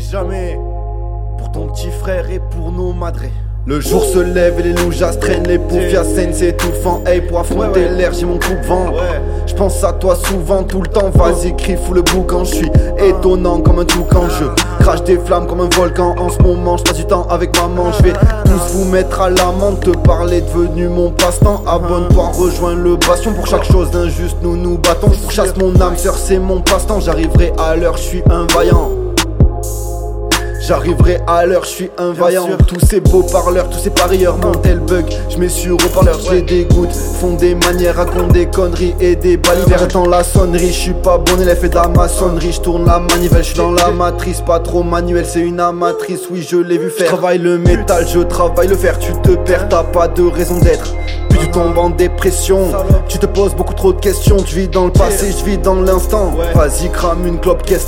jamais. 0.00 0.58
Pour 1.38 1.52
ton 1.52 1.66
petit 1.68 1.90
frère 1.90 2.30
et 2.30 2.38
pour 2.38 2.72
nos 2.72 2.92
madrés. 2.92 3.32
Le 3.66 3.80
jour 3.80 4.04
se 4.04 4.20
lève 4.20 4.60
et 4.60 4.62
les 4.62 4.72
loujas 4.74 5.16
traînent, 5.16 5.46
les 5.48 5.58
poufias 5.58 6.04
saignent, 6.04 6.32
c'est 6.32 6.50
étouffant. 6.50 7.02
Hey, 7.04 7.20
pour 7.20 7.40
affronter 7.40 7.88
l'air, 7.88 8.12
j'ai 8.12 8.24
mon 8.24 8.38
coupe-vent. 8.38 8.92
Je 9.44 9.54
pense 9.54 9.82
à 9.82 9.92
toi 9.92 10.14
souvent, 10.14 10.62
tout 10.62 10.82
le 10.82 10.86
temps. 10.86 11.10
Vas-y, 11.10 11.56
crie, 11.56 11.76
fous 11.76 11.94
le 11.94 12.02
boucan. 12.02 12.44
Je 12.44 12.54
suis 12.54 12.70
étonnant 12.98 13.60
comme 13.60 13.80
un 13.80 13.84
toucan. 13.84 14.28
Je 14.28 14.44
crache 14.84 15.02
des 15.02 15.18
flammes 15.18 15.48
comme 15.48 15.60
un 15.60 15.68
volcan. 15.68 16.14
En 16.16 16.28
ce 16.28 16.40
moment, 16.40 16.76
je 16.76 16.84
passe 16.84 16.96
du 16.96 17.04
temps 17.06 17.26
avec 17.28 17.56
maman. 17.60 17.90
Je 17.90 18.04
vais 18.04 18.12
tous 18.44 18.72
vous 18.72 18.84
mettre 18.84 19.20
à 19.20 19.30
l'amende. 19.30 19.80
Te 19.80 19.90
parler 19.90 20.42
devenu 20.42 20.86
mon 20.86 21.10
passe-temps. 21.10 21.64
Abonne-toi, 21.66 22.30
rejoins 22.38 22.74
le 22.74 22.94
bastion. 22.96 23.32
Pour 23.32 23.48
chaque 23.48 23.64
chose 23.64 23.90
d'injuste, 23.90 24.36
nous 24.42 24.56
nous 24.56 24.78
battons. 24.78 25.10
Je 25.10 25.34
chasse 25.34 25.56
mon 25.56 25.74
âme, 25.80 25.96
sœur, 25.96 26.14
c'est 26.16 26.38
mon 26.38 26.60
passe-temps. 26.60 27.00
J'arriverai 27.00 27.52
à 27.58 27.74
l'heure, 27.74 27.96
je 27.96 28.02
suis 28.02 28.22
un 28.30 28.46
vaillant. 28.54 29.05
J'arriverai 30.66 31.18
à 31.28 31.46
l'heure, 31.46 31.62
je 31.62 31.68
suis 31.68 31.90
un 31.96 32.10
vaillant. 32.10 32.48
Tous 32.66 32.84
ces 32.84 32.98
beaux 32.98 33.22
parleurs, 33.22 33.70
tous 33.70 33.78
ces 33.78 33.90
parieurs 33.90 34.36
mon 34.38 34.50
tel 34.50 34.80
bug. 34.80 35.06
Je 35.30 35.38
mets 35.38 35.48
sur 35.48 35.76
haut-parleur, 35.76 36.18
j'ai 36.28 36.42
des 36.42 36.64
gouttes. 36.64 36.92
Font 36.92 37.34
des 37.34 37.54
manières, 37.54 37.94
racontent 37.94 38.32
des 38.32 38.46
conneries 38.46 38.92
et 38.98 39.14
des 39.14 39.36
balivers. 39.36 39.78
J'attends 39.78 40.08
la 40.08 40.24
sonnerie, 40.24 40.66
je 40.72 40.72
suis 40.72 40.92
pas 40.92 41.18
bon 41.18 41.40
élève 41.40 41.64
et 41.64 41.68
d'amaçonnerie. 41.68 42.50
Je 42.50 42.60
tourne 42.60 42.84
la 42.84 42.98
manivelle, 42.98 43.44
je 43.44 43.50
suis 43.50 43.56
dans 43.56 43.70
la 43.70 43.92
matrice, 43.92 44.40
pas 44.40 44.58
trop 44.58 44.82
manuel. 44.82 45.24
C'est 45.24 45.40
une 45.40 45.60
amatrice, 45.60 46.22
oui, 46.32 46.42
je 46.42 46.56
l'ai 46.56 46.78
vu 46.78 46.90
faire. 46.90 47.10
Je 47.10 47.12
travaille 47.12 47.38
le 47.38 47.58
métal, 47.58 48.04
je 48.08 48.18
travaille 48.18 48.66
le 48.66 48.76
fer. 48.76 48.98
Tu 48.98 49.12
te 49.12 49.36
perds, 49.36 49.68
t'as 49.68 49.84
pas 49.84 50.08
de 50.08 50.24
raison 50.24 50.58
d'être. 50.58 50.94
Puis 51.28 51.38
tu 51.38 51.50
tombes 51.50 51.78
en 51.78 51.90
dépression. 51.90 52.72
Tu 53.08 53.18
te 53.18 53.26
poses 53.26 53.54
beaucoup 53.54 53.74
trop 53.74 53.92
de 53.92 54.00
questions. 54.00 54.36
Tu 54.36 54.56
vis 54.56 54.68
dans 54.68 54.86
le 54.86 54.92
passé, 54.92 55.34
je 55.38 55.44
vis 55.44 55.58
dans 55.58 55.74
l'instant. 55.76 56.34
Vas-y, 56.54 56.90
crame 56.90 57.26
une 57.26 57.38
clope, 57.38 57.62
qu'est-ce 57.64 57.86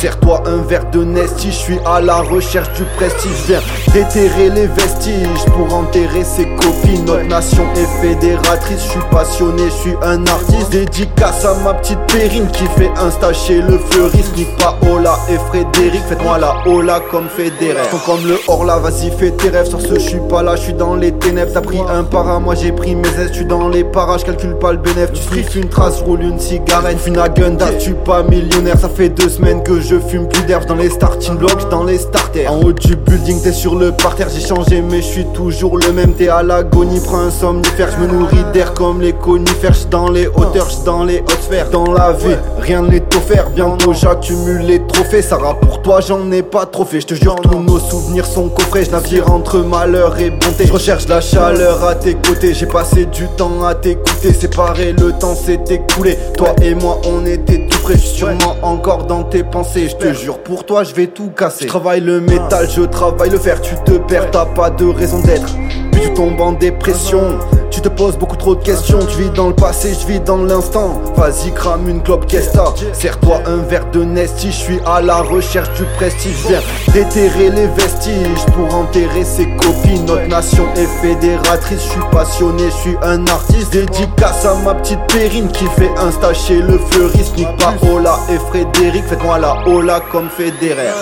Serre-toi 0.00 0.42
un 0.46 0.62
verre 0.68 0.90
de 0.90 1.02
Nesty, 1.02 1.50
je 1.50 1.56
suis 1.56 1.78
à 1.86 2.00
la 2.00 2.18
recherche 2.18 2.72
du 2.74 2.84
prestige. 2.96 3.32
Viens 3.46 3.60
déterrer 3.92 4.50
les 4.50 4.66
vestiges 4.66 5.44
pour 5.54 5.74
enterrer 5.74 6.24
ses 6.24 6.44
copines. 6.56 7.04
Notre 7.06 7.24
nation 7.24 7.64
est 7.74 8.02
fédératrice. 8.02 8.82
Je 8.84 8.90
suis 8.90 9.00
passionné, 9.10 9.62
je 9.66 9.88
suis 9.88 9.96
un 10.02 10.26
artiste. 10.26 10.70
Dédicace 10.70 11.44
à 11.44 11.54
ma 11.64 11.74
petite 11.74 11.98
périne 12.12 12.46
qui 12.52 12.64
fait 12.76 12.90
un 12.98 13.10
stage 13.10 13.38
chez 13.46 13.60
le 13.62 13.78
fleuriste. 13.78 14.36
Nique 14.36 14.56
pas 14.58 14.76
Ola 14.90 15.18
et 15.30 15.38
Frédéric. 15.48 16.02
Faites-moi 16.08 16.38
la 16.38 16.54
Ola 16.66 17.00
comme 17.10 17.28
Federer. 17.28 17.88
Sont 17.90 17.98
comme 17.98 18.26
le 18.26 18.38
Orla, 18.48 18.78
vas-y, 18.78 19.10
fais 19.10 19.30
tes 19.30 19.48
rêves. 19.48 19.68
Sur 19.68 19.80
ce, 19.80 19.94
je 19.94 19.98
suis 19.98 20.20
pas 20.28 20.42
là, 20.42 20.56
je 20.56 20.62
suis 20.62 20.74
dans 20.74 20.94
les 20.94 21.12
ténèbres. 21.12 21.52
T'as 21.52 21.60
pris 21.60 21.80
un 21.88 22.04
para, 22.04 22.38
moi 22.38 22.54
j'ai 22.54 22.72
pris 22.72 22.87
mes 22.94 23.08
aises. 23.20 23.32
Suis 23.32 23.44
dans 23.44 23.68
les 23.68 23.84
parages, 23.84 24.24
calcule 24.24 24.56
pas 24.56 24.72
le 24.72 24.78
bénéfice. 24.78 25.20
Tu 25.20 25.34
sniffes 25.34 25.56
une 25.56 25.68
trace, 25.68 26.00
roule 26.00 26.22
une 26.22 26.38
cigarette. 26.38 26.98
Fume 26.98 27.16
la 27.16 27.28
gun, 27.28 27.56
tu 27.78 27.94
pas 27.94 28.22
millionnaire. 28.22 28.78
Ça 28.78 28.88
fait 28.88 29.08
deux 29.08 29.28
semaines 29.28 29.62
que 29.62 29.80
je 29.80 29.98
fume 29.98 30.28
plus 30.28 30.42
d'herbe 30.44 30.66
dans 30.66 30.74
les 30.74 30.90
starting 30.90 31.36
blocks, 31.36 31.68
dans 31.70 31.84
les 31.84 31.98
starters. 31.98 32.50
En 32.50 32.60
haut 32.60 32.72
du 32.72 32.96
building, 32.96 33.40
t'es 33.42 33.52
sur 33.52 33.74
le 33.74 33.92
parterre. 33.92 34.28
J'ai 34.34 34.46
changé, 34.46 34.82
mais 34.82 34.98
je 34.98 35.06
suis 35.06 35.26
toujours 35.34 35.78
le 35.78 35.92
même. 35.92 36.12
T'es 36.12 36.28
à 36.28 36.42
l'agonie, 36.42 37.00
prends 37.00 37.20
un 37.20 37.30
somnifère. 37.30 37.88
Je 37.92 38.04
me 38.04 38.12
nourris 38.12 38.44
d'air 38.52 38.74
comme 38.74 39.00
les 39.00 39.12
conifères. 39.12 39.72
J'suis 39.72 39.86
dans 39.90 40.10
les 40.10 40.26
hauteurs, 40.26 40.68
j'suis 40.68 40.84
dans 40.84 41.04
les 41.04 41.20
hautes 41.20 41.42
sphères. 41.42 41.70
Dans 41.70 41.90
la 41.92 42.12
vie, 42.12 42.36
rien 42.58 42.82
n'est 42.82 43.04
offert. 43.16 43.50
Bientôt 43.50 43.92
j'accumule 43.92 44.62
les 44.66 44.86
trophées. 44.86 45.20
Va 45.20 45.54
pour 45.54 45.82
toi, 45.82 46.00
j'en 46.00 46.30
ai 46.32 46.42
pas 46.42 46.66
trop 46.66 46.84
fait. 46.84 47.00
Je 47.00 47.06
te 47.06 47.14
jure, 47.14 47.36
tous 47.36 47.58
nos 47.58 47.78
souvenirs 47.78 48.26
sont 48.26 48.48
coffrés. 48.48 48.84
Je 48.84 48.90
navire 48.90 49.30
entre 49.32 49.58
malheur 49.58 50.18
et 50.18 50.30
bonté. 50.30 50.66
Je 50.66 50.72
recherche 50.72 51.06
la 51.08 51.20
chaleur 51.20 51.84
à 51.84 51.94
tes 51.94 52.14
côtés. 52.14 52.54
Passé 52.68 53.06
du 53.06 53.26
temps 53.36 53.64
à 53.64 53.74
t'écouter. 53.74 54.32
Séparer 54.32 54.92
le 54.92 55.12
temps 55.12 55.34
s'est 55.34 55.60
écoulé. 55.70 56.16
Toi 56.36 56.54
et 56.62 56.74
moi, 56.74 57.00
on 57.04 57.26
était 57.26 57.66
tout 57.66 57.78
près. 57.82 57.96
Sûrement 57.96 58.56
encore 58.62 59.04
dans 59.06 59.24
tes 59.24 59.42
pensées. 59.42 59.88
Je 59.88 59.96
te 59.96 60.12
jure, 60.12 60.38
pour 60.38 60.64
toi, 60.64 60.84
je 60.84 60.94
vais 60.94 61.06
tout 61.06 61.30
casser. 61.30 61.64
Je 61.64 61.68
travaille 61.68 62.00
le 62.00 62.20
métal, 62.20 62.68
je 62.70 62.82
travaille 62.82 63.30
le 63.30 63.38
fer. 63.38 63.60
Tu 63.60 63.74
te 63.84 63.98
perds, 63.98 64.30
t'as 64.30 64.46
pas 64.46 64.70
de 64.70 64.86
raison 64.86 65.20
d'être. 65.20 65.54
Puis 65.92 66.02
tu 66.02 66.14
tombes 66.14 66.40
en 66.40 66.52
dépression. 66.52 67.38
Tu 67.70 67.80
te 67.80 67.88
poses 67.88 68.16
beaucoup 68.16 68.27
trop 68.38 68.54
de 68.54 68.62
questions, 68.62 69.00
tu 69.00 69.22
vis 69.22 69.30
dans 69.30 69.48
le 69.48 69.54
passé, 69.54 69.92
je 70.00 70.06
vis 70.06 70.20
dans 70.20 70.38
l'instant. 70.38 71.00
Vas-y, 71.16 71.52
crame 71.52 71.88
une 71.88 72.02
clope, 72.02 72.26
qu'est-ce 72.26 72.48
Serre-toi 72.92 73.40
un 73.46 73.58
verre 73.68 73.90
de 73.90 74.04
Nesty, 74.04 74.50
je 74.50 74.56
suis 74.56 74.80
à 74.86 75.00
la 75.00 75.22
recherche 75.22 75.70
du 75.74 75.84
prestige. 75.96 76.36
Viens 76.48 76.60
déterrer 76.92 77.50
les 77.50 77.66
vestiges 77.66 78.44
pour 78.54 78.74
enterrer 78.74 79.24
ses 79.24 79.48
copines. 79.56 80.06
Notre 80.06 80.28
nation 80.28 80.64
est 80.76 80.86
fédératrice, 81.02 81.82
je 81.82 81.90
suis 81.90 82.10
passionné, 82.10 82.64
je 82.70 82.76
suis 82.76 82.96
un 83.02 83.26
artiste. 83.26 83.72
Dédicace 83.72 84.46
à 84.46 84.54
ma 84.64 84.74
petite 84.74 85.04
périne 85.08 85.48
qui 85.48 85.64
fait 85.76 85.90
un 85.98 86.10
stage 86.10 86.38
chez 86.46 86.60
le 86.62 86.78
fleuriste. 86.78 87.36
Nique 87.36 87.56
pas 87.58 87.74
Ola 87.92 88.18
et 88.30 88.38
Frédéric, 88.50 89.04
faites-moi 89.04 89.38
la 89.38 89.56
Ola 89.66 90.00
comme 90.10 90.28
Federer. 90.28 90.92